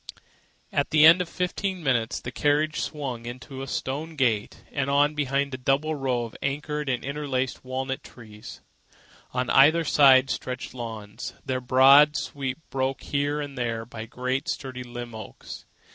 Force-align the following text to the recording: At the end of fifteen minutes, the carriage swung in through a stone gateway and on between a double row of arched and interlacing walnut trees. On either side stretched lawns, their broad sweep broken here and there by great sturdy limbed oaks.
At 0.71 0.89
the 0.89 1.05
end 1.05 1.21
of 1.21 1.29
fifteen 1.29 1.83
minutes, 1.83 2.19
the 2.19 2.31
carriage 2.31 2.79
swung 2.81 3.27
in 3.27 3.37
through 3.37 3.61
a 3.61 3.67
stone 3.67 4.15
gateway 4.15 4.57
and 4.71 4.89
on 4.89 5.13
between 5.13 5.49
a 5.53 5.57
double 5.57 5.93
row 5.93 6.23
of 6.23 6.35
arched 6.41 6.89
and 6.89 7.05
interlacing 7.05 7.61
walnut 7.63 8.01
trees. 8.03 8.61
On 9.31 9.51
either 9.51 9.83
side 9.83 10.31
stretched 10.31 10.73
lawns, 10.73 11.35
their 11.45 11.61
broad 11.61 12.17
sweep 12.17 12.57
broken 12.71 13.09
here 13.09 13.39
and 13.39 13.55
there 13.55 13.85
by 13.85 14.07
great 14.07 14.49
sturdy 14.49 14.81
limbed 14.81 15.13
oaks. 15.13 15.65